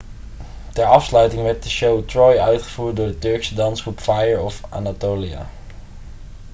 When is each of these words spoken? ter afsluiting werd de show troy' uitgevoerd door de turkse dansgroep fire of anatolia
ter 0.73 0.85
afsluiting 0.85 1.41
werd 1.43 1.63
de 1.63 1.69
show 1.69 2.05
troy' 2.05 2.39
uitgevoerd 2.41 2.95
door 2.95 3.07
de 3.07 3.19
turkse 3.19 3.55
dansgroep 3.55 3.99
fire 3.99 4.41
of 4.41 4.61
anatolia 4.69 5.47